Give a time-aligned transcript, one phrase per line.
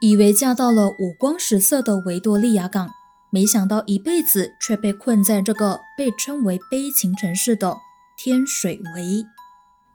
[0.00, 2.88] 以为嫁到了五光十色的维多利亚港，
[3.28, 7.76] 没想到一辈子却被困在这个被称为悲情城市的
[8.16, 9.26] 天水围。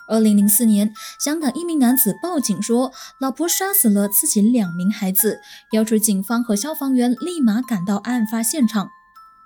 [0.08, 5.40] 二零零四年，香港一名男子报警说，老婆杀死了自己两名孩子，
[5.72, 8.88] 要求警方和消防员立马赶到案发现场。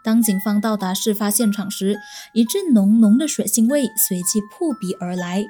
[0.04, 1.98] 当警方到达事发现场时，
[2.34, 5.46] 一阵浓浓的血腥味随即扑鼻而来。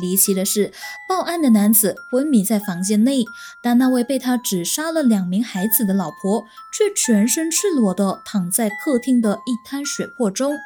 [0.00, 0.72] 离奇的是，
[1.08, 3.24] 报案的男子昏迷在房间内，
[3.62, 10.56] 但那位被他只杀了两名孩子的老婆却全身赤裸地躺在客厅的一滩血泊中，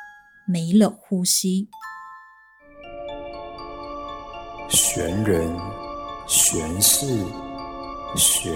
[0.47, 1.69] 没了呼吸。
[4.69, 5.55] 悬人、
[6.27, 7.07] 悬事、
[8.17, 8.53] 悬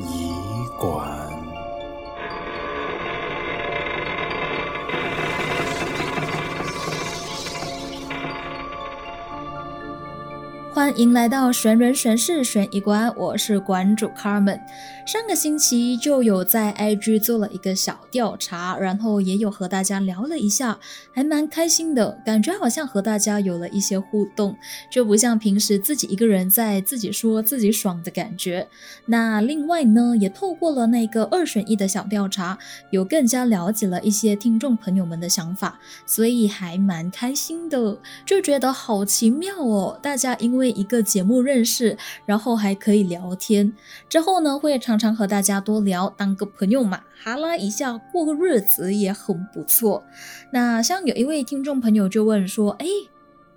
[0.00, 0.32] 疑
[0.80, 1.13] 馆。
[10.74, 14.60] 欢迎来到玄人玄事玄一馆，我是馆主 Carmen。
[15.06, 20.76] 上个星期就有在 IG 做了一个小调查，然后也有和大家聊了一下，
[21.12, 24.56] 还蛮开心的，感觉好像和大家有了一些互动，
[24.90, 28.66] 就不像平时自己一个人在自己说自己爽的感觉。
[29.06, 32.58] 那另外呢，也透过了那个二选一的小调查，
[32.90, 40.00] 有更加了解了一些听众朋友们的想法，所以还蛮开心的，就觉得好奇妙哦。
[40.02, 43.72] 大家因为一个节目认识，然后还可以聊天，
[44.08, 44.94] 之后呢会常。
[44.94, 50.04] 常和大家多聊，当个朋友嘛，哈拉一下过个日子也很不错。
[50.52, 52.86] 那像有一位听众朋友就问说：“哎，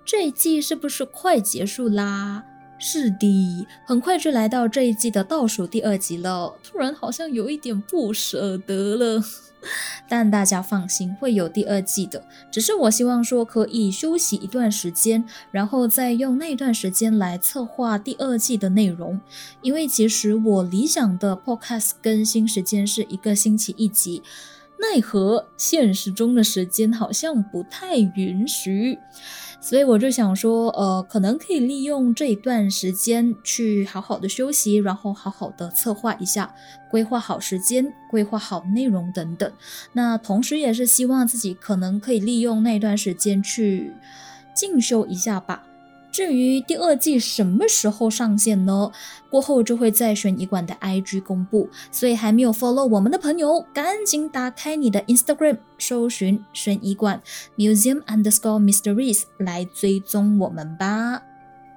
[0.03, 2.43] 这一季是不是快结束啦？”
[2.79, 9.23] 是的，很快就来到这一季的倒数第二集了，突然好像有一点不舍得了。
[10.07, 12.23] 但大家放心，会有第二季的。
[12.51, 19.19] 只是我希望说可以休息一段时间，然后再用那段时间来策划第二季的内容。
[19.61, 24.21] 因为其实我理想的 podcast 更新时间是一个星期一集，
[24.79, 28.99] 奈何现实中的时间好像不太允许。
[29.67, 36.55] 所以我就想说，呃，可能可以利用这一段时间去好好的休息，然后好好的策划一下，
[36.89, 39.51] 规划好时间，规划好内容等等。
[39.91, 43.91] 那同时也是希望自己可能可以利用那段时间去
[44.55, 45.61] 进修一下吧。
[46.17, 48.91] 至于第二季什么时候上线呢？
[49.29, 57.21] 过后就会在悬疑馆的 IG 公布，所以还没有 follow 我们的朋友，赶紧打开你的 Instagram，搜寻悬疑馆
[57.55, 61.21] Museum Underscore Mysteries 来追踪我们吧。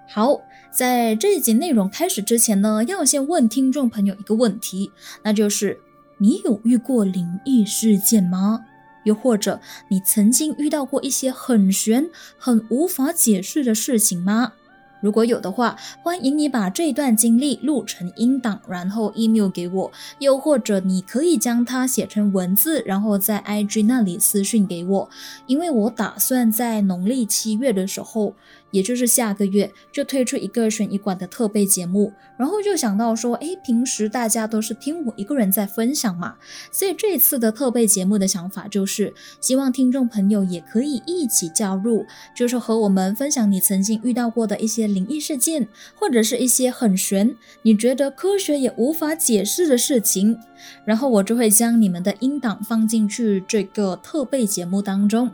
[0.08, 0.40] 好，
[0.72, 4.90] 在这一集内容开始之前呢，要先问听众朋友一个问题，
[5.22, 5.78] 那就是
[6.16, 8.64] 你有遇过灵异事件吗？
[9.04, 14.52] 又或者你曾经遇到过一些很玄、很无法解释的事情吗？
[15.00, 19.90] 如果有的话，欢迎你把这段经历录成音档，然后 email 给我。
[20.18, 25.08] 又或者你可以将它写成文字，然后在 IG 那里私信给我，
[25.46, 28.34] 因为我打算在农历七月的时候。
[28.70, 36.36] 也就是下个月就推出一个悬疑馆的特备节目，然后就想到说，哎，平时大家都是听我一个人在分享嘛，
[36.70, 50.38] 所以这次的特备节目的想法就是希望听众朋友也可以一起加入，就是和我们分享你曾经遇到过的一些灵异事件，或者是一些很玄，你觉得科学也无法解释的事情。
[50.84, 55.30] 然后我就会将你们的音档放进去这个特备节目当中，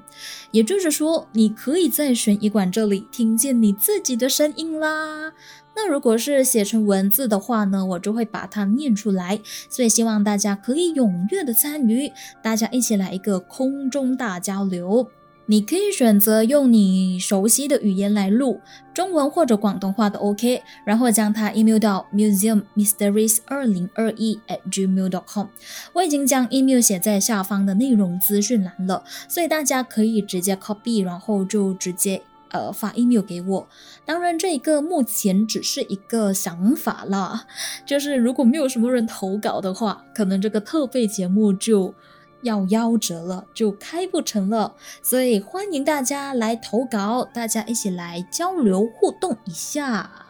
[0.53, 5.33] 也就是说，你可以在悬疑馆这里听听见你自己的声音啦。
[5.75, 9.41] 那如果是写成文字的话呢，我就会把它念出来。
[9.69, 15.09] 所以希望大家可以踊跃的参与，大家一起来一个空中大交流。
[15.47, 18.61] 你可以选择用你熟悉的语言来录，
[18.95, 25.47] 中文或者广东话都 OK，然后将它 email 到 museumysteries 二零二一 at gmail.com。
[25.95, 33.69] 我已经将 email 写在下方的内容资讯栏了，所以大家可以直接 copy，然后就直接呃发 email 给我。
[34.05, 37.47] 当然，这一个目前只是一个想法啦，
[37.85, 41.95] 就是如果没有什么人投稿的话，可能这个特备节目就。
[42.43, 50.27] 要夭折了，就开不成了，所以欢迎大家来投稿，大家一起来交流互动一下。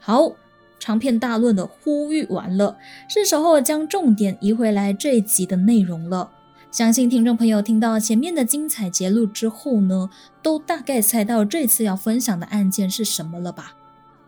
[0.00, 0.32] 好，
[0.78, 2.78] 长篇大论的呼吁完了，
[3.08, 6.30] 是时候将重点移回来这一集的内容了。
[6.70, 10.10] 相信听众朋友听到前面的精彩节录之后呢，
[10.42, 13.72] 都大概猜到这次要分享的案件是什么了吧？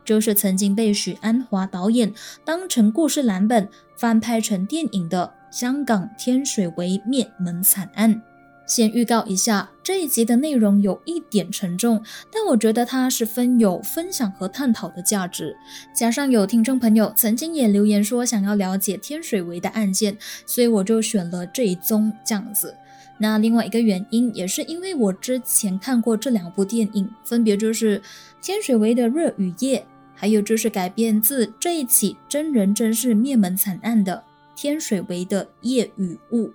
[0.04, 2.12] 就是曾经被许鞍华导演
[2.44, 5.34] 当成故事蓝本翻拍成电影的。
[5.50, 8.22] 香港天水围灭门惨案，
[8.70, 12.00] 先预告一下，这一集的内容有一点沉重，
[12.32, 15.56] 但我觉得它十分有分享和探讨的价值。
[15.92, 22.76] 加上有听众朋友曾经也留言说想要了解天水围的案件，所以我就选了这一宗这样子。
[23.18, 27.98] 那另外一个原因也是因为我之前看过这两部电影，分别就是
[28.40, 29.80] 《天水围的热与夜》，
[30.14, 34.22] 还有就是改编自这一起真人真事灭门惨案的
[34.60, 36.46] 《天水围的夜与雾》。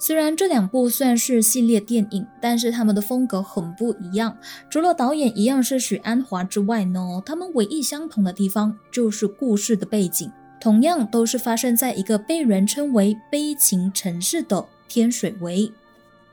[0.00, 4.36] 虽然这两部算是系列电影，但是他们的风格很不一样。
[4.70, 10.30] 除了导演一样是许鞍华之外呢，他们唯一相同的地方就是故事的背景，
[10.60, 15.72] 同样都是发生在一个被人称为悲情城市的天水围。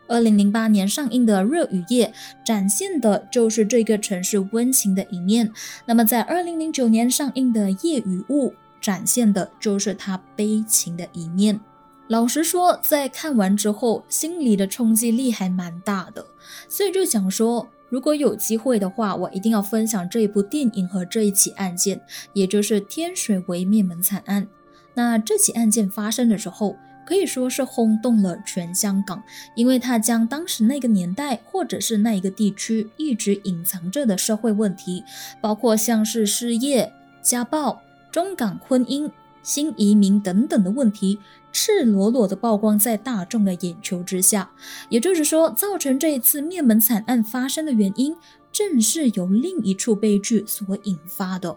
[0.08, 2.14] 二零零八年上映的《热与夜》
[2.46, 5.52] 展现的就是这个城市温情的一面，
[5.88, 11.60] 那么在二零零九年上映的《夜与雾》展现的就是它悲情的一面。
[12.08, 16.24] 老实说，在看完之后，心里的冲击力还蛮大的，
[16.70, 22.00] 所以就想说，如果有机会的话，我一定要分享这一部电影和这一起案件，
[22.34, 24.48] 也就是天水围灭门惨案。
[24.94, 29.24] 那这起案件发生的时候，可以说是轰动了全香港，
[29.56, 35.04] 因为它将当时那个年代或者是那一个地区一直隐藏着的社会问题，
[35.42, 36.94] 包括像是失业、
[37.24, 37.82] 家暴、
[38.12, 39.10] 中港婚姻、
[39.42, 41.20] 新移民等等的问题。
[41.58, 44.52] 赤裸裸的曝光在大众的眼球之下，
[44.90, 48.14] 也就是说，造成这一次灭门惨案发生的原因，
[48.52, 51.56] 正是由另一处悲剧所引发的。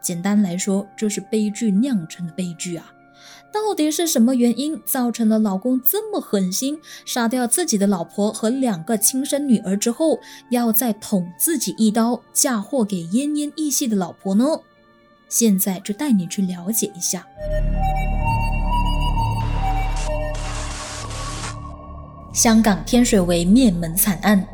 [0.00, 2.92] 简单来说，就是悲剧酿成的悲剧啊！
[3.52, 10.20] 到底是什么原因造成了老公这么狠心，杀掉自己的老婆和两个亲生女儿之后，
[10.52, 14.60] 要再捅自己一刀，嫁祸给奄奄一息的老婆呢？
[15.28, 17.26] 现在就带你去了解一下。
[22.32, 24.46] 香港天水围灭门惨案，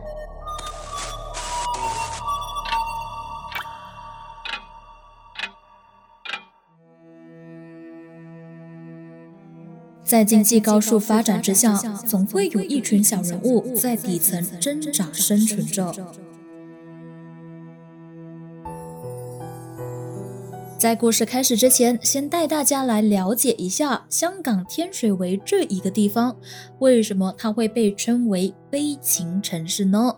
[10.02, 15.94] 在经济高速发展之下，总会有一群小人物在底层挣扎生存着。
[20.78, 26.36] 在故事开始之前，先带大家来了解一下香港天水围这一个地方，
[26.80, 30.14] 为什么它会被称为悲情城市呢？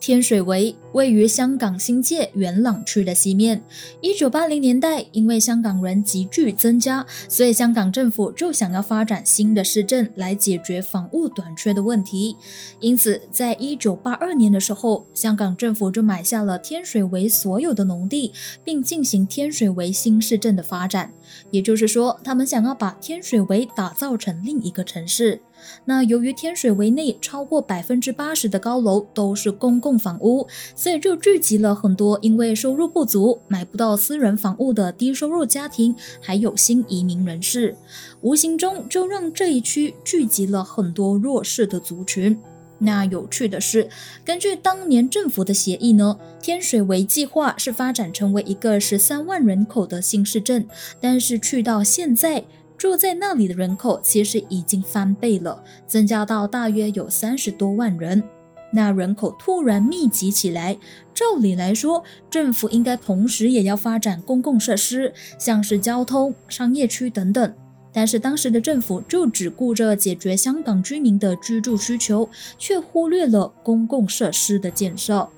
[0.00, 3.62] 天水围位于香港新界元朗区的西面。
[4.00, 12.34] 一九八零年代，因为香港人急剧增加，所以香港政府就想要发展新的市镇来解决房屋短缺的问题。
[12.80, 18.32] 因此，在一九八二年的时候，香港政府就买下了天水围所有的农地，
[18.64, 21.12] 并进行天水围新市镇的发展。
[21.50, 25.42] 也就是说，他们想要把天水围打造成另一个城市。
[25.84, 37.76] 那由于天水围内超过百分之八十的高楼都是公共房屋，所以就聚集了很多因为收入不足买不到私人房屋的低收入家庭，还有新移民人士，
[38.20, 42.38] 无形中就让这一区聚集了很多弱势的族群。
[42.82, 43.90] 那有趣的是，
[44.24, 50.66] 根据当年政府的协议呢，天水围计划是发展成为一个十三万人口的新市镇，
[50.98, 52.44] 但是去到现在。
[52.80, 58.24] 住在那里的人口其实已经翻倍了，增加到大约有三十多万人。
[58.72, 60.78] 那人口突然密集起来，
[61.12, 67.54] 照理来说，政府应该同时也要发展公共设施，像是交通、商业区等等。
[67.92, 75.28] 但是当时的政府就只顾着解决香港居民的居住需求，却忽略了公共设施的建设。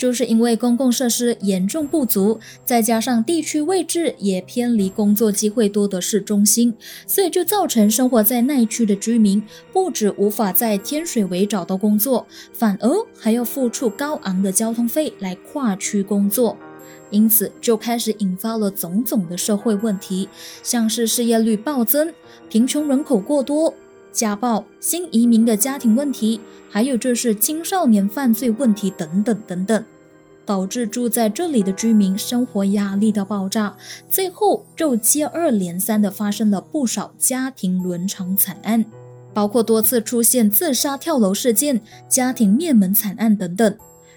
[0.00, 6.74] 就是因为公共设施严重不足，再加上地区位置也偏离工作机会多的市中心，
[7.06, 9.42] 所以就造成生活在那一区的居民
[9.74, 16.56] 不止无法在天水围找到工作，反而还要付出高昂的交通费来跨区工作，
[17.10, 20.30] 因此就开始引发了种种的社会问题，
[20.62, 22.10] 像是失业率暴增、
[22.48, 23.74] 贫穷人口过多。
[24.12, 29.84] 家暴、新移民的家庭问题，还有就是青少年犯罪问题等等等等，
[30.50, 33.72] 导致住在这里的居民生活压力的爆炸，
[34.08, 38.84] 最后就接二连三的发生了不少家庭伦常惨案，
[39.32, 43.76] 包括多次出现自杀跳楼事件、家庭灭门惨案等等。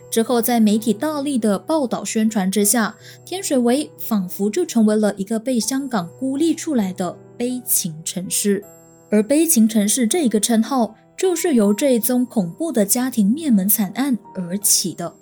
[0.10, 8.66] 之后在媒体大力的报道宣传之下，天水围仿佛就成为了一个被香港孤立出来的悲情城市。
[9.12, 15.14] 而悲情城市这一个称号，就是由这一宗恐怖的家庭灭门惨案而起的。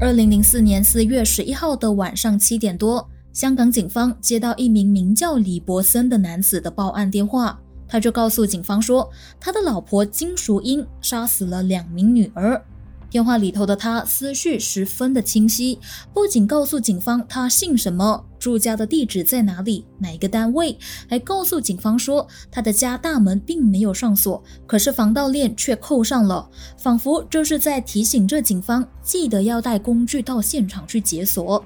[0.00, 9.08] 二零零四年四月十一号的晚上七点多，香港警方接到一名名叫李柏森的男子的报案电话，他就告诉警方说，
[9.38, 12.60] 他的老婆金淑英杀死了两名女儿。
[13.14, 15.78] 电话里头的他思绪十分的清晰，
[16.12, 20.76] 不仅告诉警方他姓什么、住家的地址在哪里、哪个单位，
[21.08, 31.64] 还告诉警方说他的家大门并没有上锁，可是防盗链却扣上了，仿佛这是在提醒着警方记得要带工具到现场去解锁。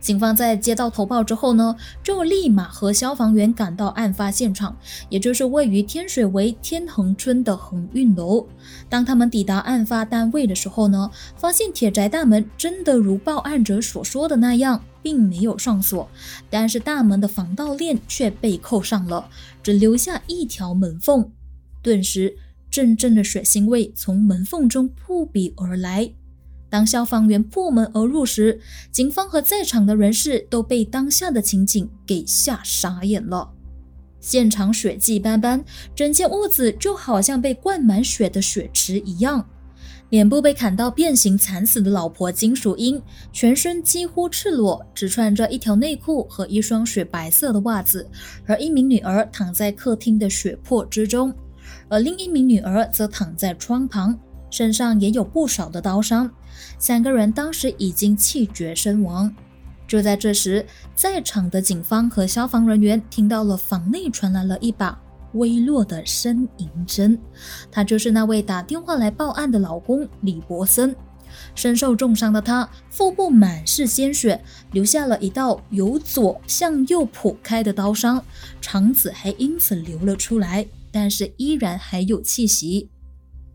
[0.00, 4.76] 警方在接到投报之后呢，就立马和消防员赶到案发现场，
[5.08, 8.46] 也就是位于天水围天恒村的恒运楼。
[8.88, 16.08] 当他们抵达案发单位的时候呢，发现铁宅大门真的如报案者所说的那样，并没有上锁，
[16.48, 19.28] 但是大门的防盗链却被扣上了，
[19.62, 21.30] 只留下一条门缝。
[21.82, 22.36] 顿时，
[22.70, 26.12] 阵阵的血腥味从门缝中扑鼻而来。
[26.70, 28.60] 当消防员破门而入时，
[28.90, 33.50] 警方和在场的人士都被当下的情景给吓傻眼了。
[34.20, 39.44] 现场血迹斑斑，整间屋子就好像被灌满血的血池一样。
[40.10, 43.00] 脸部被砍到变形惨死的老婆金淑英，
[43.32, 48.06] 全身几乎赤裸，只穿着一条内裤和一双雪白色的袜子，
[48.44, 51.32] 而一名女儿躺在客厅的血泊之中，
[51.88, 54.18] 而另一名女儿则躺在窗旁，
[54.50, 56.30] 身上也有不少的刀伤。
[56.78, 59.34] 三个人当时已经气绝身亡。
[59.86, 60.64] 就在这时，
[60.94, 64.96] 在场的警方和消防人员听到了房内传来了一把
[65.32, 67.18] 微弱的呻吟声，
[67.72, 70.94] 他就是那位打电话来报案的老公李博森。
[71.54, 74.40] 身受重伤的他，腹部满是鲜血，
[74.72, 78.24] 留下了一道由左向右剖开的刀伤，
[78.60, 82.90] 肠子还因此流了出来，但是依然还有气息。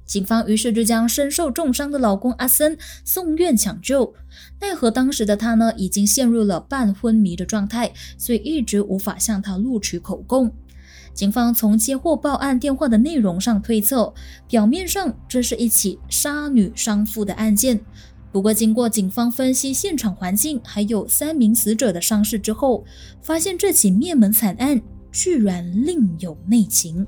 [0.06, 4.14] 警方于是就将身受重伤的老公阿森送院抢救，
[4.62, 10.52] 奈何当时的他呢已经陷入了半昏迷的状态，所以一直无法向他录取口供。
[11.14, 14.14] 警方从接获报案电话的内容上推测，
[14.50, 17.80] 表面上这是一起杀女伤妇的案件，
[18.32, 22.84] 不过经过警方分析现场环境还有三名死者的伤势之后，
[23.22, 24.82] 发现这起灭门惨案
[25.12, 27.08] 居然另有内情。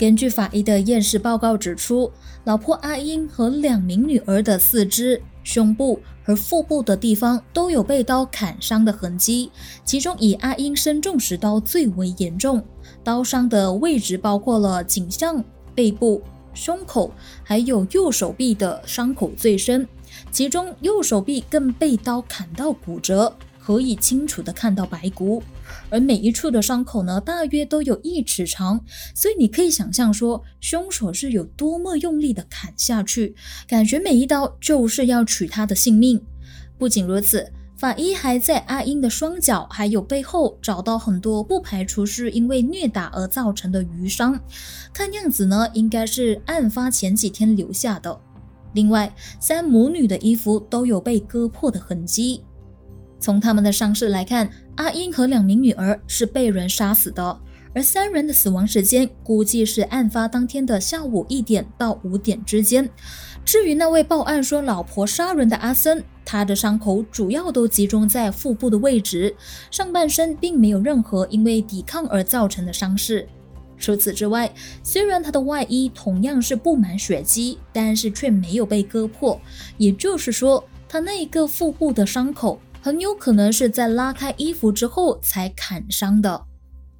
[0.00, 2.10] 根据法医的验尸报告指出，
[2.44, 9.50] 老婆阿英和两名女儿的四肢、胸部和腹部的地方都有被刀砍伤的痕迹，
[9.84, 12.64] 其中以阿英身中时刀最为严重，
[13.04, 16.22] 刀伤的位置包括了颈项、背部、
[16.54, 17.12] 胸口，
[17.44, 19.86] 还有右手臂的伤口最深，
[20.32, 23.30] 其中右手臂更被刀砍到骨折。
[23.62, 25.42] 可以清楚的看到白骨，
[25.90, 28.82] 而每一处的伤口呢，大约都有一尺长，
[29.14, 33.34] 所以你可以想象说，凶手是有多么用力的砍下去，
[33.66, 36.22] 感觉每一刀就是要取他的性命。
[36.78, 44.38] 不仅如此，法医还在阿英的双脚还有背后找到很多不排除是因为虐打而造成的余伤，
[44.92, 48.18] 看样子呢，应该是案发前几天留下的。
[48.74, 52.42] 另外，三母女的衣服都有被割破的痕迹。
[53.18, 54.48] 从他们的伤势来看，
[54.80, 57.38] 阿英和两名女儿是被人杀死的，
[57.74, 62.88] 而三人的死亡时间估计是案发当天的下午一点到五点之间。
[63.44, 69.36] 至于那位报案说老婆杀人的阿森，他的伤口主要都集中在腹部的位置，
[69.70, 73.28] 上半身并没有任何因为抵抗而造成的伤势。
[73.76, 74.50] 除此之外，
[74.82, 79.38] 虽然他的外衣同样是布满血迹，但是却没有被割破，
[79.76, 82.58] 也就是说，他那个腹部的伤口。
[82.82, 86.46] 很有可能是在拉开衣服之后才砍伤的，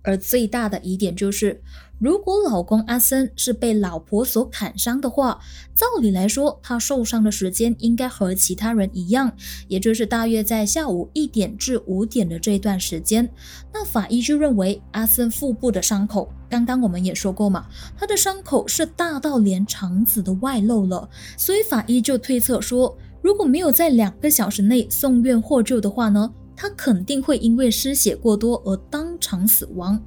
[0.03, 1.63] 而最大的疑点就是，
[1.99, 5.41] 如果老公阿森是被老婆所砍伤的话，
[5.75, 9.33] 照理来说，他受伤的时间应该和其他人一样，
[9.69, 13.27] 也就是大约在下午一点至五点的这段时间。
[13.73, 21.09] 那法医就认为，阿森腹部的伤口，刚刚我们也说过嘛，他的伤口是大到连肠子都外露了，
[21.39, 22.99] 所以法医就推测说。
[23.23, 30.01] 如果没有在两个小时内送院获救的话呢，他肯定会因为失血过多而当场死亡。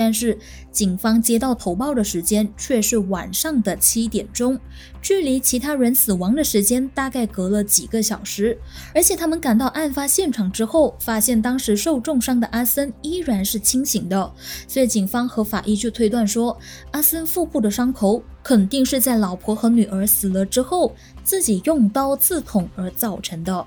[0.00, 0.38] 但是
[0.72, 4.58] 警方接到投报的时间却是晚上的七点钟，
[5.02, 8.58] 距离其他人死亡的时间大概隔了几个小时。
[8.94, 14.32] 而且他们赶到案发现场之后，发现当时受重伤的阿森依然是清醒的，
[14.66, 16.58] 所以警方和法医就推断说，
[16.92, 23.66] 阿森腹部的伤口肯定是在老婆和女儿死了之后自己用刀自捅而造成的。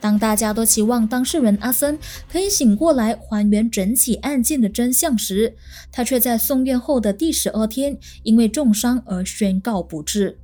[0.00, 1.98] 当大家都期望当事人阿森
[2.30, 5.54] 可以醒过来还原整起案件的真相时，
[5.90, 10.38] 他却在送院后的第十二天因为重伤而宣告不治。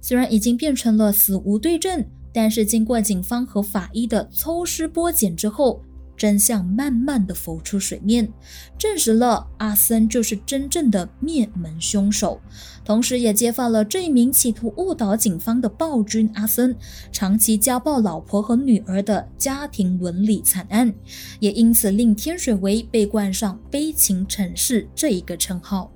[0.00, 5.82] 虽然已经变成了死无对证，但是经过警方和法医的抽丝剥茧之后，
[6.18, 8.28] 真相慢慢的浮出水面，
[8.76, 12.40] 证实了阿森就是真正的灭门凶手，
[12.84, 16.76] 同时也揭发了这一名企图误导警方的暴君阿森
[17.12, 20.92] 长期家暴老婆和女儿的家庭伦理惨案，
[21.38, 25.90] 也因此令天水围被冠上悲情城市这一个称号。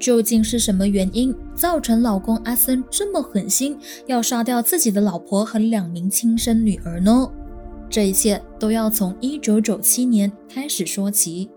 [0.00, 7.30] 究竟是什么原因造成老公阿森这么狠心，要杀掉自己的老婆和两名亲生女儿呢？
[7.88, 11.48] 这一切都要从一九九七年开始说起。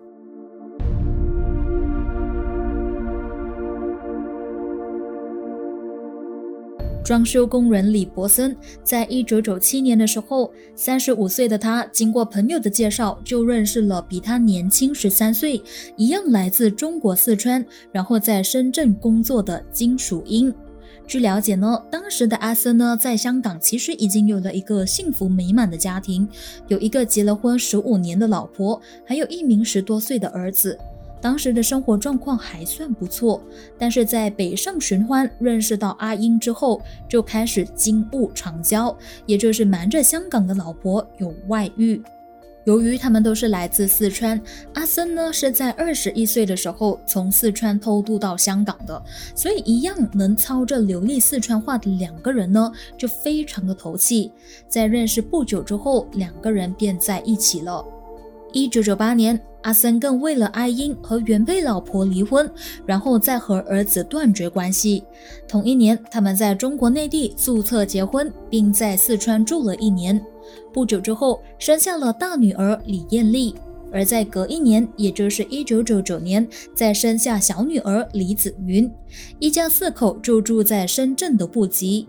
[7.03, 15.61] 装修工人李伯森，在一九九七年的时候，三十五岁的他，经过朋友的介绍，就认识了比他年轻十三岁，
[15.97, 20.53] 一样来自中国四川，然后在深圳工作的金淑英。
[21.05, 26.25] 据了解呢，当时的阿森呢，在香港其实已经有了一个幸福美满的家庭，
[26.69, 30.79] 有一个结了婚十五年的老婆，还有一名十多岁的儿子。
[31.23, 33.41] 当时的生活状况还算不错，
[33.79, 38.93] 但是在北上寻欢认识到阿英之后，就开始金屋藏娇，
[39.25, 42.03] 也就是瞒着香港的老婆有外遇。
[42.65, 44.39] 由于他们都是来自四川，
[44.73, 49.01] 阿森呢是在二十一岁的时候从四川偷渡到香港的，
[49.33, 54.29] 所以一样能操着流利四川话的两个人呢就非常的投契。
[54.67, 57.81] 在认识不久之后，两个人便在一起了。
[58.51, 59.39] 一九九八年。
[59.63, 62.49] 阿森更为了阿英和原配老婆离婚，
[62.85, 65.03] 然后再和儿子断绝关系。
[65.47, 70.23] 同一年，他们在中国内地注册结婚，并在四川住了一年。
[70.73, 73.55] 不久之后，生下了大女儿李艳丽。
[73.91, 78.91] 而在隔一年，也就是一九九九年，再生下小女儿李子云。
[79.39, 82.07] 一家四口就住在深圳的布吉。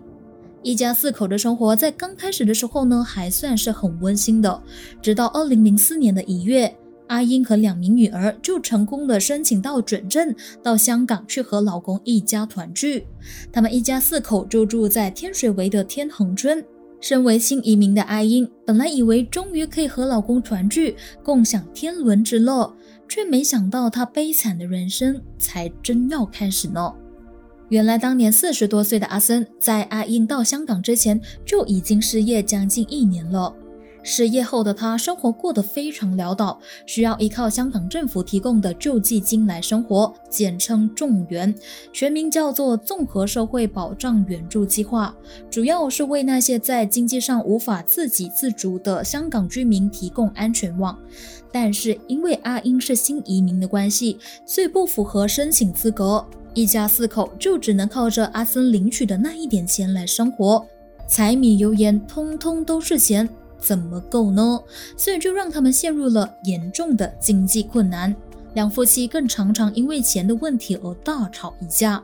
[0.63, 4.61] 一家四口的生活在刚开始的时候呢，还算是很温馨的。
[4.99, 6.75] 直到二零零四年的一月。
[7.07, 13.05] 阿英和两名女儿就成功的申请到准证，到香港去和老公一家团聚。
[13.51, 16.63] 他们一家四口就住在天水围的天恒村。
[17.01, 22.73] 身为新移民的阿英，本来以为终于可以和老公团聚，共享天伦之乐，
[23.07, 26.91] 却没想到她悲惨的人生才真要开始呢。
[27.69, 33.53] 原来，当年四十多岁的阿森，在阿英到香港之前，就已经失业将近一年了。
[34.07, 41.53] 失业后的他生活过得非常潦倒，需要依靠香港政府提供的救济金来生活，简称众援，
[41.91, 45.13] 全名叫做综合社会保障援助计划，
[45.49, 50.95] 主要是为那些在经济上无法自给自足的香港居民提供安全网。
[51.51, 60.63] 但是因为阿英是新移民的关系，所以不符合申请资格，一家四口就只能靠着阿森领取的那一点钱来生活，
[61.07, 63.27] 柴米油盐通通都是钱。
[63.65, 64.59] 怎么够呢？
[64.95, 68.15] 所以就让他们陷入了严重的经济困难，
[68.53, 72.03] 两夫妻更常常因为钱的问题而大吵一架。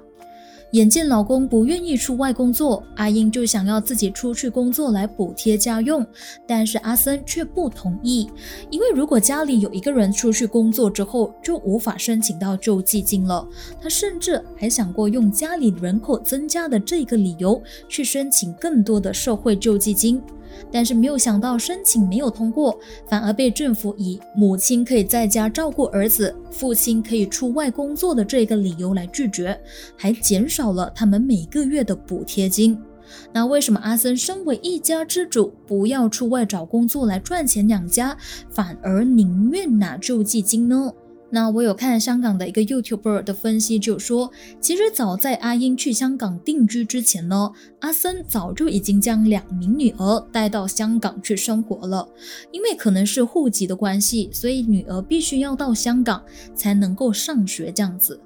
[0.71, 6.05] 眼见老公不愿意出外工作，阿英就想要自己出去工作来补贴家用，
[6.47, 8.29] 但是阿森却不同意，
[8.69, 13.45] 因为如果家里有一个人出去工作之后，就无法申请到救济金了。
[13.81, 20.23] 他甚至还想过用家里人口增加的这个理由去申请更多的社会救济金。
[20.71, 29.59] 但是没有想到申请没有通过，反而被政府以母亲可以在家照顾儿子，父亲可以出外工作的这个理由来拒绝，
[29.97, 32.77] 还减少了他们每个月的补贴金。
[33.33, 38.17] 那为什么阿森身为一家之主，不要出外找工作来赚钱养家，
[38.49, 40.91] 反而宁愿拿救济金呢？
[41.33, 52.05] 那我有看香港的一个 YouTuber 的分析，就说，其实早在阿英去香港定居之前呢，阿森早就已经将两名女儿带到香港去生活了。
[52.51, 56.21] 因为可能是户籍的关系，所以女儿必须要到香港
[56.53, 58.19] 才能够上学这样子。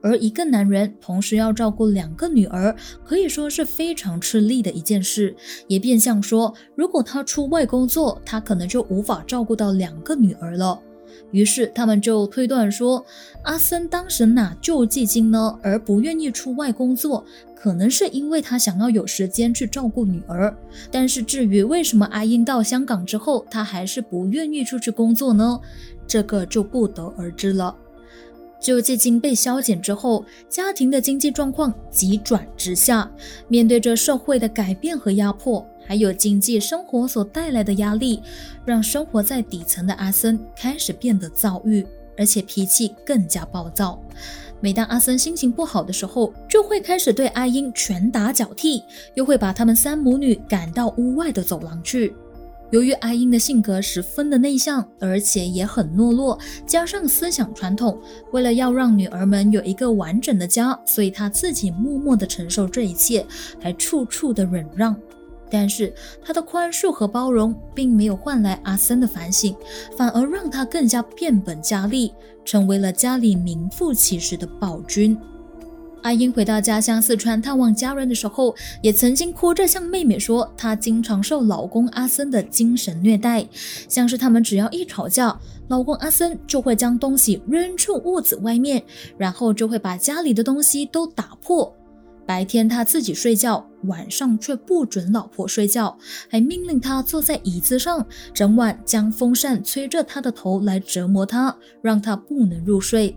[0.00, 5.34] 而一个男人同时要照顾两个女儿，可以说是非常吃力的一件事。
[5.68, 10.80] 也变相说，如果他出外工作，他可能就无法照顾到两个女儿了。
[11.30, 13.04] 于是他们就推断说，
[13.42, 20.56] 阿森当时拿救济金呢，而不愿意出外工作，可能是因为他想要有时间去照顾女儿。
[20.90, 25.60] 但是至于为什么阿英到香港之后，他还是不愿意出去工作呢？
[26.06, 27.76] 这个就不得而知了。
[28.60, 33.08] 救济金被削减之后，家庭的经济状况急转直下，
[33.46, 35.64] 面对着社会的改变和压迫。
[35.88, 38.22] 还有经济生活所带来的压力，
[38.66, 41.84] 让生活在底层的阿森开始变得躁郁，
[42.18, 43.98] 而且脾气更加暴躁。
[44.60, 52.14] 每当阿森心情不好的时候，就会开始对阿英拳打脚踢，又会把他们三母女赶到屋外的走廊去。
[52.70, 57.98] 由于阿英的性格十分的内向，而且也很懦弱，加上思想传统，
[58.30, 63.24] 为了要让女儿们有一个完整的家，所以她自己默默的承受这一切，
[63.58, 64.94] 还处处的忍让。
[65.50, 65.92] 但是
[66.24, 69.54] 她的宽恕和包容，并没有换来阿森的反省，
[69.96, 72.12] 反而让他更加变本加厉，
[72.44, 75.18] 成为了家里名副其实的暴君。
[76.02, 83.44] 阿英回到家乡四川探望家人的时候，也曾经哭着向妹妹说，她经常受老公阿森的精神虐待，
[83.88, 88.82] 像是他们只要一吵架，老公阿森就会将东西扔出屋子外面，
[89.18, 91.74] 然后就会把家里的东西都打破。
[92.28, 95.96] 白天他自己睡觉，晚上却不准老婆睡觉，
[96.28, 103.16] 还命令他坐在椅子上，整晚将风扇吹着他的头来折磨他，让他不能入睡。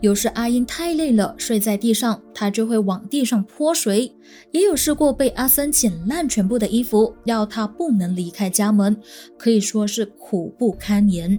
[0.00, 4.12] 有时阿英太累了，睡在地上，他就会往地上泼水。
[4.50, 8.96] 也有试过被阿森剪烂全部的衣服，要他不能离开家门，
[9.38, 11.38] 可以说是苦不堪言。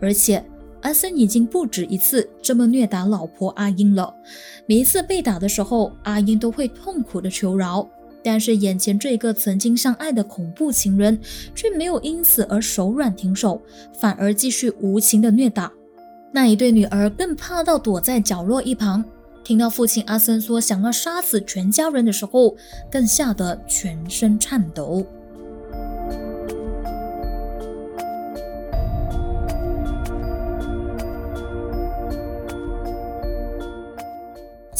[0.00, 0.44] 而且
[0.82, 4.14] 阿森已经不止一次这么虐打老婆阿英了。
[4.66, 7.88] 每一次被打的时候，阿英都会痛苦的求饶，
[8.22, 11.18] 但是眼前这个曾经相爱的恐怖情人
[11.54, 13.60] 却没有因此而手软停手，
[13.98, 15.72] 反而继续无情的虐打。
[16.32, 19.04] 那一对女儿更怕到躲在角落一旁，
[19.42, 22.56] 听到父亲阿森说想要杀死全家人的时候，
[22.90, 25.04] 更吓得全身颤抖。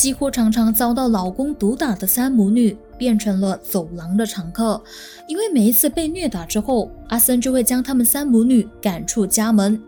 [0.01, 4.83] 几乎常常遭到老公毒打的三母女，变成了走廊的常客。
[5.29, 9.79] 因为每一次被虐打之后，阿森就会将他们三母女赶出家门。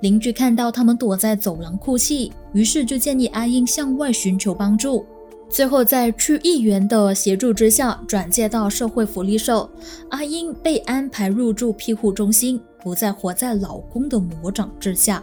[0.00, 5.06] 邻居看到他们躲在走廊哭泣，于是就建议阿英向外寻求帮助。
[5.48, 9.70] 最后在区议员的协助之下，转介到社会福利社。
[10.08, 15.22] 阿英被安排入住庇护中心，不再活在老公的魔掌之下。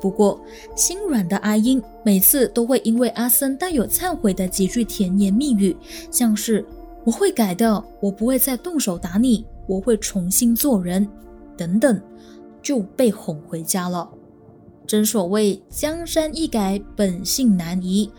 [0.00, 0.40] 不过，
[0.74, 5.76] 心软的阿英每次都会因为阿森带有忏悔的几句甜言蜜语，
[6.10, 6.64] 像是
[7.04, 11.08] “我会改的，我不会再动手打你，我会重新做人”
[11.56, 12.00] 等等。
[12.60, 14.10] 就被哄回家了。
[14.86, 18.10] 正所谓江山易改，本性难移。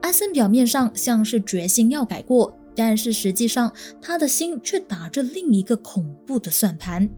[0.00, 3.70] 阿森表面上像是决心要改过，但是实际上
[4.00, 7.10] 他的心却打着另一个恐怖的算盘。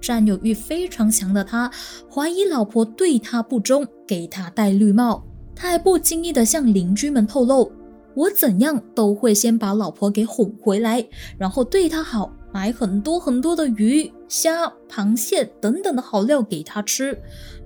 [0.00, 1.70] 占有欲非常强的他，
[2.12, 5.24] 怀疑老婆对他不忠，给他戴绿帽。
[5.54, 7.70] 他还不经意地向邻居们透露
[8.14, 11.04] ：“我怎样都会先把老婆给哄回来，
[11.36, 17.16] 然后对她好。”买很多很多的鱼、虾、螃蟹等等的好料给他吃，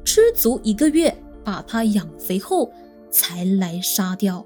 [0.04, 2.68] 吃足一个月，把他养肥后
[3.08, 4.44] 才来杀掉。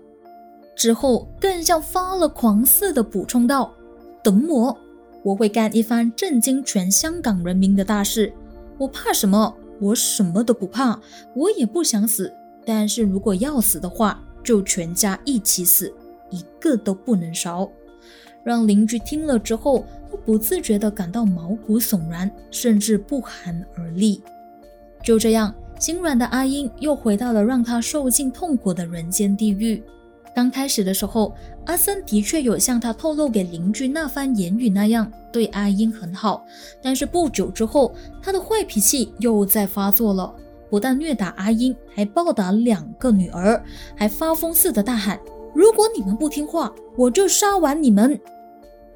[0.77, 3.73] 之后更像发了狂似的补充道
[4.23, 4.77] ：“等我，
[5.27, 8.33] 我会干一番震惊全香港人民的大事。
[8.79, 9.53] 我怕什么？
[9.81, 11.01] 我什么都不怕，
[11.35, 12.33] 我也不想死。
[12.65, 15.93] 但是如果要死的话，就全家一起死，
[16.31, 17.69] 一个都不能少。”
[18.45, 19.85] 让邻居听了之后。
[20.09, 24.23] 都不自觉地感到毛骨悚然，甚至不寒而栗。
[25.03, 29.83] 就这样，心软的阿英又回到了让她受尽痛苦的人间地狱。
[30.37, 36.45] 刚开始的时候，阿森的确有像他透露给邻居那番言语那样对阿英很好，
[36.83, 40.31] 但是不久之后，他的坏脾气又在发作了，
[40.69, 43.65] 不但虐打阿英，还暴打两个女儿，
[43.97, 45.19] 还发疯似的大喊
[45.57, 48.21] ：“如果你们不听话，我就杀完你们！”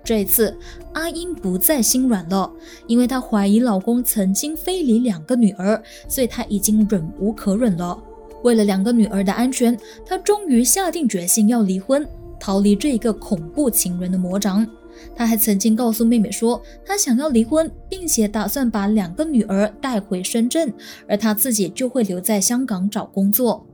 [0.04, 0.54] 这一次，
[0.92, 2.52] 阿英不再心软了，
[2.86, 7.98] 因为她怀疑老公曾经非礼两个女儿，所以她已经忍无可忍了。
[8.42, 12.06] 为了两个女儿的安全，她终于下定决心要离婚，
[12.38, 14.66] 逃离这一个恐怖情人的魔掌。
[15.14, 20.72] 她还曾经告诉妹妹说，她想要离婚，并且打算把两个女儿带回深圳，
[21.08, 23.66] 而她自己就会留在香港找工作。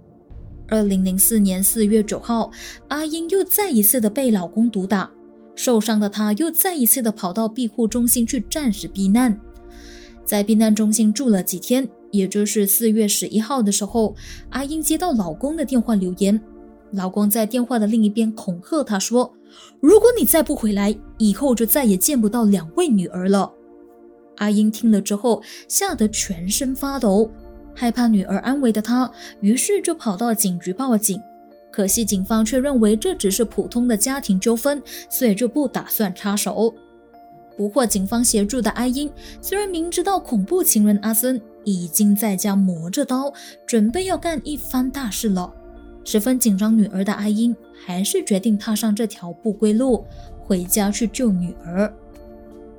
[0.69, 2.51] 二零零四年四月九号，
[2.89, 5.11] 阿英又再一次的被老公毒打。
[5.55, 9.41] 受伤的她又再一次的跑到庇护中心去暂时避难，
[10.25, 14.15] 在避难中心住了几天，也就是四月十一号的时候，
[14.51, 16.41] 阿英接到老公的电话留言，
[16.93, 19.33] 老公在电话的另一边恐吓她说
[19.81, 23.53] ：“如果你再不回来，以后就再也见不到两位女儿了。”
[24.39, 27.31] 阿英听了之后，吓得全身发抖，
[27.75, 31.21] 害怕女儿安危的她，于是就跑到警局报警。
[31.73, 36.75] 可惜，警方却认为这只是普通的家庭纠纷，所以就不打算插手。
[37.57, 43.33] 不获警方协助的阿英，虽然明知道恐怖情人阿森已经在家磨着刀，
[43.67, 45.53] 准备要干一番大事了，
[46.05, 50.05] 十分紧张女儿的阿英，还是决定踏上这条不归路，
[50.41, 51.93] 回家去救女儿。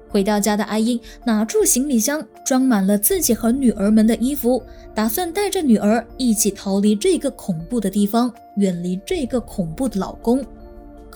[0.10, 4.63] 回到家的阿英拿出行李箱，装满了自己和女儿们的衣服，
[4.95, 10.41] 打算带着女儿一起逃离这个恐怖的地方，远离这个恐怖的老公。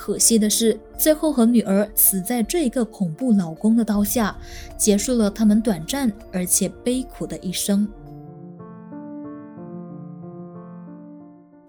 [0.04, 4.36] 可惜的是，最后和女儿死在这个恐怖老公的刀下，
[4.76, 7.88] 结束了他们短暂而且悲苦的一生。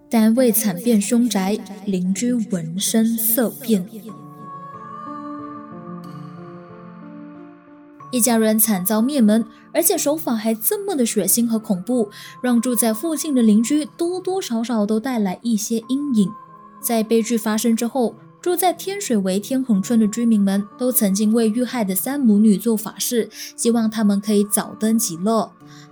[0.09, 3.87] 单位惨变凶宅，邻居闻声色变。
[8.11, 12.09] 一家人惨遭灭门，而且手法还这么的血腥和恐怖，
[12.41, 16.31] 让住在附近的邻居多多少少都带来一些阴影。
[16.81, 25.49] 在悲剧发生之后，住在天水围天虹村的居民们都曾经为遇害的三母女做法事，希望他们可以早登极乐。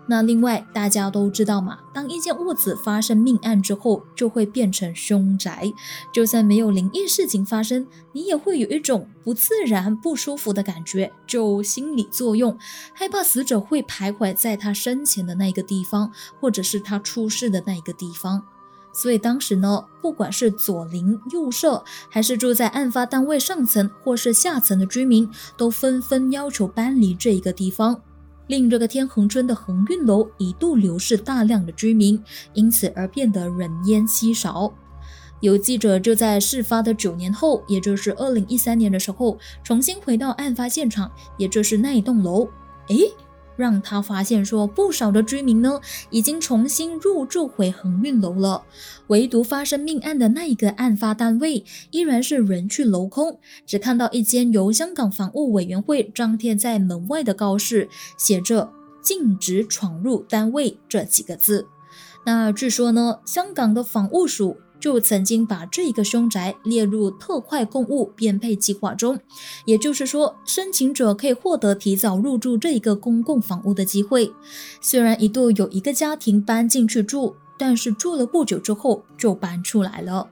[0.08, 5.72] 那另外，大家都知道嘛，当一间屋子发生命案之后，就会变成凶宅。
[6.14, 12.60] 就算没有灵异事情发生，你也会有一种不自然、不舒服的感觉，就心理作用，
[12.94, 16.12] 害怕死者会徘徊在他生前的那个地方，
[16.42, 18.44] 或者是他出事的那个地方。
[18.94, 28.02] 所以当时呢，不管是左邻右舍，还是住在案发单位上层或是下层的居民，都纷纷要求搬离这一个地方。
[28.48, 32.22] 令这个天恒村的恒运楼一度流失大量的居民，
[32.54, 34.74] 因此而变得人烟稀少。
[35.40, 42.48] 有记者就在事发的九年后，也就是二零一三年的时候，重新回到案发现场，也就是那一栋楼。
[42.90, 43.12] 诶。
[43.56, 48.64] 让他发现说，不少的居民呢已经重新入住回恒运楼了，
[49.08, 61.68] 唯独发生命案的那一个案发单位依然是人去楼空，只看到一间由香港房屋委员会张贴在门外的告示，写着“禁止闯入单位”这几个字。
[62.26, 64.58] 那据说呢，香港的房屋署。
[64.82, 69.20] 就曾经把这一个凶宅列入特快公务编配计划中，
[69.66, 74.34] 也就是说，申请者可以获得提早入住这一个公共房屋的机会。
[74.82, 80.28] 虽然一度有一个家庭搬进去住，但是住了不久之后就搬出来了。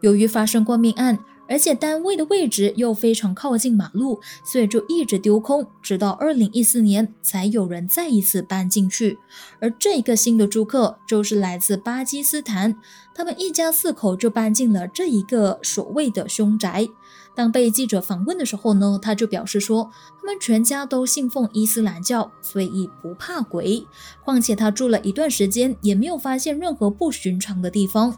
[0.00, 1.18] 由于发生过命案。
[1.52, 9.18] 而且单位的位置又非常靠近马路，所以就一直丢空，直到二零一四年才有人再一次搬进去。
[9.60, 12.74] 而这个新的租客就是来自巴基斯坦，
[13.14, 16.88] 他们一家四口就搬进了这一个所谓的凶宅。
[17.34, 23.86] 当被记者访问的时候呢，他就表示说，他们全家都信奉伊斯兰教，所以不怕鬼。
[24.24, 28.16] 况且他住了一段时间，也没有发现任何不寻常的地方。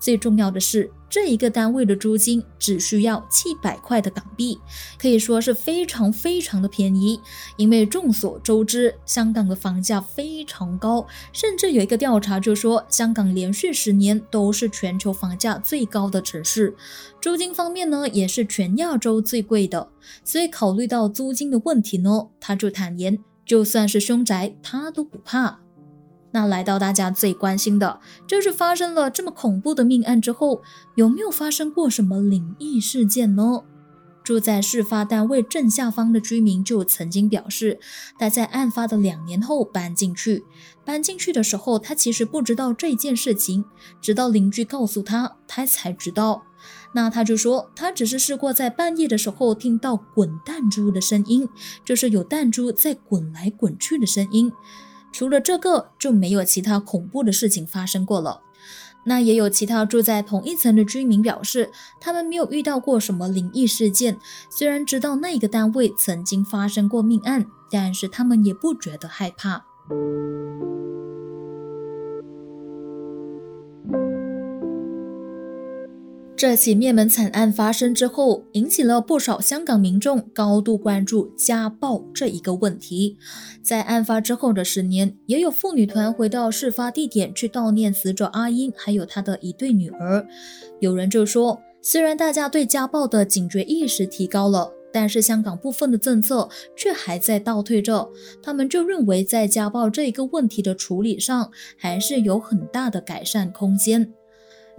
[0.00, 4.58] 最重要的是，这一个单位的租金只需要七百块的港币，
[4.98, 7.20] 可以说是非常非常的便宜。
[7.56, 16.74] 因为众所周知，香港的房价非常高，甚至有一个调查就说，香港连续十年都是全球房价最高的城市，
[17.20, 19.90] 租金方面呢也是全亚洲最贵的。
[20.24, 25.60] 所以考虑到租金的问题呢，他就坦言，就算是凶宅，他都不怕。
[26.32, 30.62] 那来到大家最关心的，就是发生了这么恐怖的命案之后，
[30.94, 33.64] 有没有发生过什么灵异事件呢？
[34.22, 37.80] 住在事发单位正下方的居民就曾经表示，
[38.18, 40.44] 他在案发的两年后搬进去，
[40.84, 43.64] 搬进去的时候，他其实不知道这件事情，
[44.00, 46.44] 直到邻居告诉他，他才知道。
[46.92, 51.48] 那他就说，他只是试过在半夜的时候听到滚弹珠的声音，
[51.84, 54.52] 就是有弹珠在滚来滚去的声音。
[55.20, 58.40] 除了这个，就没有其他恐怖的事情发生过了。
[59.04, 64.16] 那也有其他住在同一层的居民表示，他们没有遇到过什么灵异事件。
[64.48, 69.66] 虽然知道那个单位曾经发生过命案，但是他们也不觉得害怕。
[76.40, 83.18] 这起灭门惨案发生之后，引起了不少香港民众高度关注家暴这一个问题。
[83.62, 90.26] 在案发之后的十年，也有妇女团回到事发地点去悼念死者阿英，还有她的一对女儿。
[90.80, 98.08] 有人就说，虽然大家对家暴的警觉意识提高了，但是香港部分的政策却还在倒退着。
[98.42, 104.14] 他们就认为，在家暴这一个问题的处理上，还是有很大的改善空间。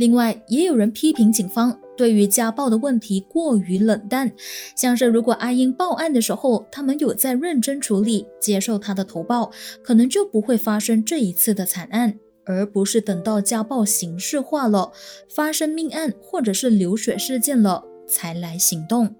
[0.01, 4.31] 另外，也有人批评警方对于家暴的问题过于冷淡，
[4.75, 9.51] 像是如果阿英报案的时候，他们有在认真处理，接受他的投报，
[9.83, 14.91] 可能就不会发生这一次的惨案，而不是等到家暴刑事化了，
[15.29, 19.13] 发生命案或者是流血事件了才来行动。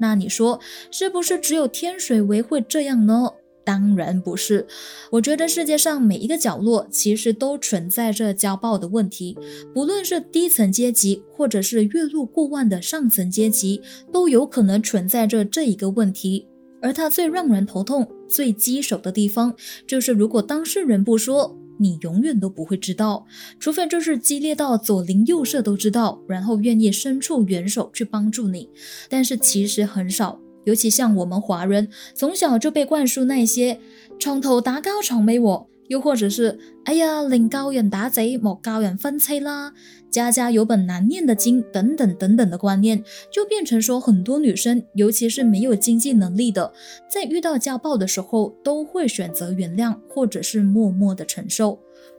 [0.00, 0.58] 那你说，
[0.90, 3.30] 是不是只有天水围会这样呢？
[3.66, 4.64] 当然不是。
[5.10, 9.36] 我觉得世界上每一个角落其实都存在着家暴的问题，
[9.74, 16.46] 不论是低层阶级，或者是月入过万的上层阶级，都有可能存在着这一个问题。
[16.80, 19.52] 而它最让人头痛、最棘手的地方，
[19.88, 23.26] 就是如果当事人不说，你永远都不会知道。
[23.58, 28.70] 除非就是激烈到左邻右舍都知道，然后愿意伸出援手去帮助你。
[29.08, 30.40] 但是其实很少。
[30.66, 33.78] 尤其像我们华人，从小就被灌输那些
[34.18, 39.72] “床头打高床没我”，又或者是“哎呀，领高人打贼，莫高人分妻啦”，
[40.10, 46.72] 家家有本难念的经等等等等的观念，就变成说很多女生，尤其是没有经济能力的，
[47.08, 51.78] 在遇到家暴的时候，都会选择原谅，或者是默默的承受。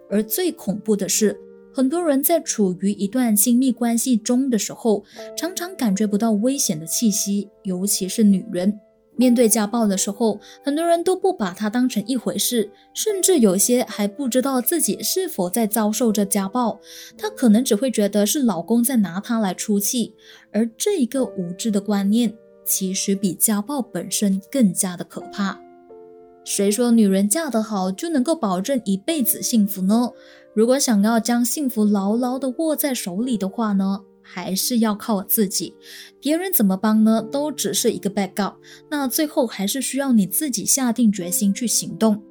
[0.10, 1.38] 而最恐怖的是。
[1.78, 5.04] 很多人在处于一段亲密关系中的时候，
[5.38, 8.80] 常常感觉不到危险的气息，尤其是女人。
[9.16, 16.80] 面对家暴的时候，很多人都不把它当成一回事，甚至有些还不知道自己是否在遭受着家暴。
[17.16, 20.16] 她可能只会觉得是老公在拿她来出气，
[20.52, 22.34] 而这一个无知的观念，
[22.66, 25.62] 其实比家暴本身更加的可怕。
[26.44, 30.10] 谁说女人嫁得好就能够保证一辈子幸福呢？
[30.58, 35.76] 如果想要将幸福牢牢地握在手里的话呢，还是要靠自己。
[36.20, 38.56] 别人怎么帮呢，都只是一个 backup。
[38.90, 42.24] 那最后还是需要你自己下定决心去行动。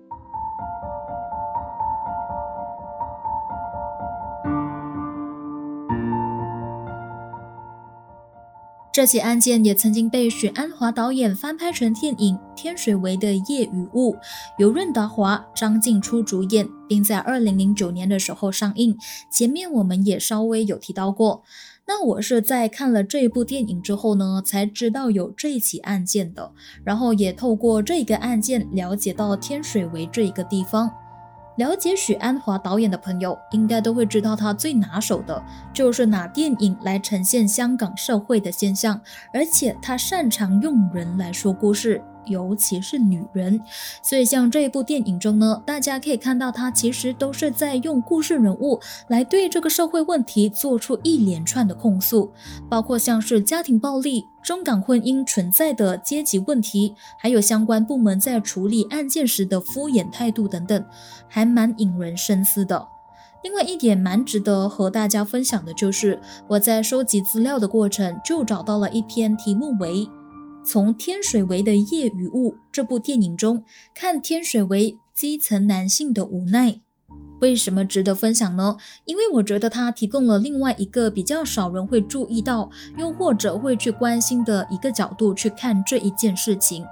[8.97, 14.15] 这起案件也曾经被许鞍华导演翻拍成电影《天水围的夜与雾》，
[14.57, 18.97] 由任达华、张静初主演，并在二零零九年的时候上映。
[19.31, 21.43] 前面我们也稍微有提到过。
[21.87, 30.91] 那我是在看了这部电影之后呢，才知道有这起案件的，然后也透过这个案件了解到天水围这一个地方。
[31.57, 35.43] 了解许鞍华导演的朋友，应该都会知道他最拿手的
[35.73, 39.01] 就是拿电影来呈现香港社会的现象，
[39.33, 42.03] 而且他擅长用人来说故事。
[42.27, 43.61] 尤其是女人，
[44.03, 52.33] 所以像这一部电影中呢，大家可以看到，他其实都是在用故事人物来对这个社会问题做出一连串的控诉，
[52.69, 60.85] 包括像是家庭暴力、中港婚姻存在的阶级问题，还有相关部门在处理案件时的敷衍态度等等，
[61.29, 62.89] 还蛮引人深思的。
[63.43, 70.09] 另外一点蛮值得和大家分享的就是，我在收集资料的过程就找到了一篇题目为。
[70.67, 73.63] 从天水围的夜与雾这部电影中
[73.95, 76.81] 看天水围基层男性的无奈，
[77.41, 78.77] 为什么值得分享呢？
[79.05, 86.85] 因为我觉得它提供了另外一个比较少人会注意到，又或者会去关心的一个角度去看这一件事情。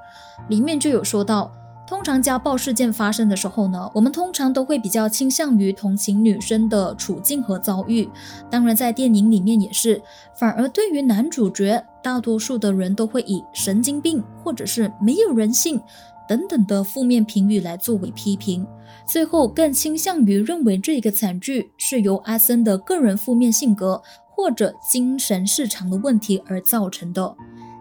[0.48, 1.52] 里面就有说到。
[1.86, 8.08] 通常家暴事件发生的时候呢，我们通常都会比较倾向于同情女生的处境和遭遇。
[8.50, 10.00] 当然，在电影里面也是，
[10.34, 15.78] 反而对于男主角，大多数的人都会以神经病或者是没有人性
[16.26, 18.66] 等等的负面评语来作为批评。
[19.06, 27.34] 最后更倾向于认为这个惨剧是由阿森的个人负面性格或者精神失常的问题而造成的。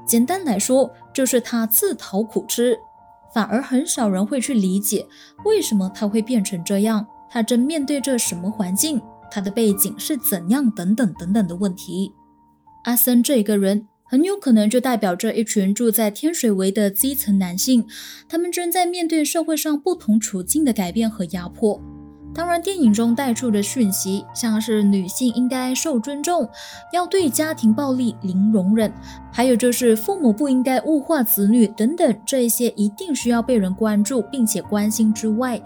[0.06, 2.78] 简单来说，就是他自讨苦吃。
[3.34, 5.06] 反而很少人会去理解
[5.46, 12.14] 为什么他会变成这样，他正面对着什么环境，他的背景是怎样，等等等等的问题。
[12.84, 17.88] 阿森这一个人很有可能就代表着一群住在天水围的基层男性，
[18.30, 21.82] 他们正在面对社会上不同处境的改变和压迫。
[22.34, 26.50] 当然，电影中带出的讯息，像是女性应该受尊重，
[26.92, 28.92] 要对家庭暴力零容忍，
[29.32, 35.62] 还有就是父母不应该物化子女等等，这一些一定需要被人关注并且关心之外，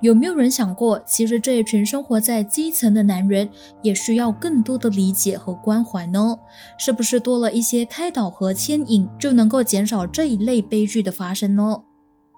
[0.00, 3.48] 有没有人想过，其实这一群生活在基层的男人
[3.82, 6.36] 也需要更多的理解和关怀呢？
[6.76, 11.82] 是不是多了一些开导和牵引，就能够减少这一类悲剧的发生呢？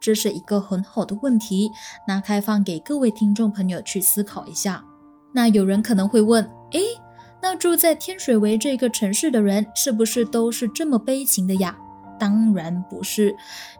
[0.01, 1.71] 这是一个很好的问题，
[2.09, 4.83] 那开放给各位听众朋友去思考一下。
[5.33, 6.81] 那有人可能会问，诶，
[7.43, 11.77] 那住在天水围这个城市的人是不是都是这么悲情的呀？
[12.19, 13.35] 当然不是。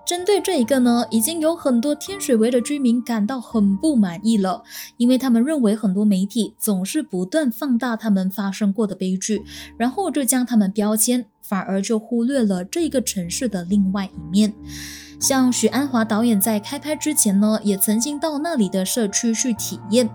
[0.07, 4.63] 针对这一个呢，已经有很多天水围的居民感到很不满意了，
[4.97, 9.43] 因为他们认为很多媒体总是不断放大他们发生过的悲剧，
[9.77, 14.55] 然后就将他们标签，反而就忽略了这个城市的另外一面。
[15.19, 20.09] 像许鞍华导演在开拍之前呢，也曾经到那里的社区去体验，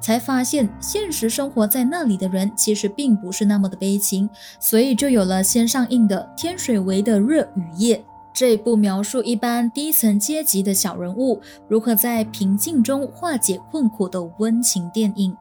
[0.00, 4.28] 才发现现实生活在那里的人其实并不是那么的悲情，
[4.58, 7.96] 所以就有了先上映的《天水围的热雨夜》
[8.40, 15.36] 这一部描述一般低层阶级的小人物如何在平静中化解困苦的温情电影。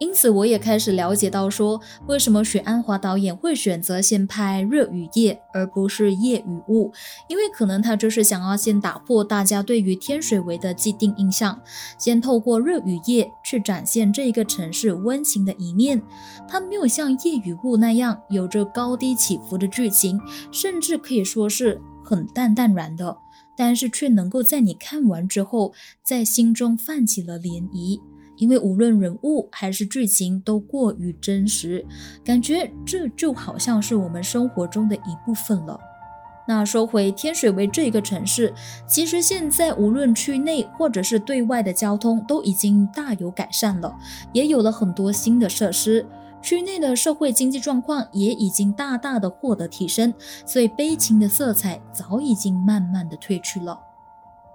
[0.00, 6.90] 因此，我也开始了解到，说为什么许鞍华导演会选择先拍热与夜，而不是夜与雾？
[7.28, 11.60] 因为可能他就是想要先打破大家对于天水围的既定印象，
[11.98, 16.02] 先透过热与夜去展现这一个城市温情的一面。
[16.48, 20.20] 他没有像夜与雾那样有着高低起伏的剧情，
[20.50, 21.80] 甚至可以说是
[22.10, 23.16] 很淡淡然的，
[23.56, 28.00] 但是却能够在你看完之后，在心中泛起了涟漪。
[28.36, 31.86] 因为无论人物还是剧情都过于真实，
[32.24, 35.78] 感觉这就好像是我们生活中的一部分了。
[36.48, 38.52] 那说回天水围这个城市，
[38.88, 43.96] 其实现在无论区内或者是对外的交通都已经大有改善了，
[44.32, 46.04] 也有了很多新的设施。
[46.42, 50.12] 区内的社会经济状况也已经大大的获得提升，
[50.46, 53.78] 所以悲情的色彩早已经慢慢的褪去了。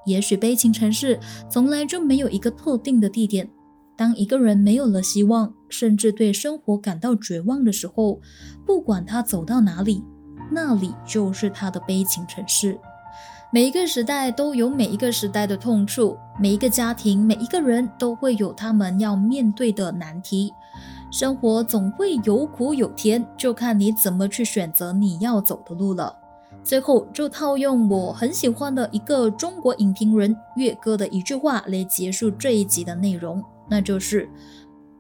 [0.06, 1.20] 也许悲情城市
[1.50, 3.50] 从来就没有一个特定的地点。
[3.98, 8.20] 当一个人没有了希望，甚至对生活感到绝望的时候，
[8.66, 10.04] 不管他走到哪里，
[10.52, 12.78] 那里就是他的悲情城市。
[13.52, 20.52] 每一个时代都有每一个时代的痛处，每一个家庭、每一个人都会有他们要面对的难题。
[21.12, 26.14] 生活总会有苦有甜，就看你怎么去选择你要走的路了。
[26.64, 33.44] 最后，就套用我很喜欢的一个中国影评人岳哥的一句话来结束这一集的内容。
[33.70, 34.30] 那就是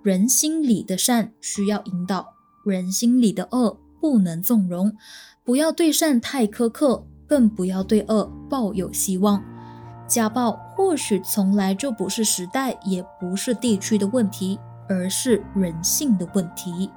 [0.03, 2.33] 人心里的善需要引导，
[2.65, 4.95] 人心里的恶不能纵容。
[5.43, 9.43] 不要对善太苛刻，更不要对恶抱有希望。
[10.07, 16.89] 家暴或许从来就不是时代，也不是地区的问题，而是人性的问题。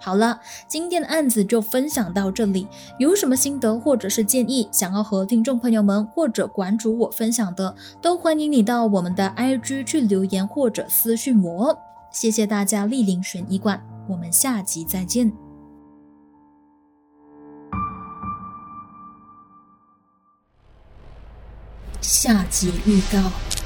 [0.00, 2.68] 好了，今天的案子就分享到这里。
[2.98, 11.76] 有什么心得或者是建议，想要和听众朋友们或者馆主我分享的，都欢迎你到我们的 IG 去留言或者私讯我。
[12.12, 15.32] 谢谢大家莅临悬疑馆，我们下集再见。
[22.00, 23.57] 下集预告。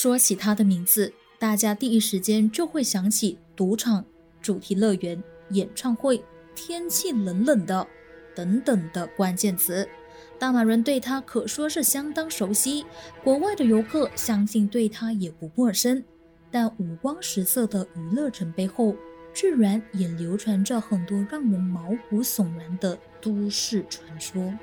[0.00, 4.04] 说起他的名字，大家第一时间就会想起赌场、
[4.40, 5.20] 主题乐园、
[5.50, 6.24] 演唱会、
[6.54, 7.84] 天气冷冷的
[8.32, 9.88] 等等的关键词。
[10.38, 12.86] 大马人对他可说是相当熟悉，
[13.24, 16.04] 国外的游客相信对他也不陌生。
[16.48, 18.94] 但五光十色的娱乐城背后，
[19.34, 24.56] 居然也流传着很多让人毛骨悚然的都市传说。